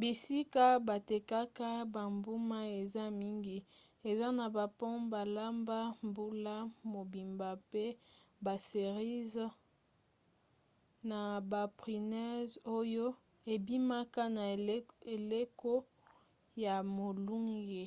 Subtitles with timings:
[0.00, 3.58] bisika batekaka bambuma eza mingi
[4.10, 6.54] eza na bapome balamba mbula
[6.92, 7.84] mobimba mpe
[8.44, 9.46] baserize
[11.08, 11.20] na
[11.50, 13.06] baprunes oyo
[13.54, 14.44] ebimaka na
[15.16, 15.72] eleko
[16.64, 17.84] ya molunge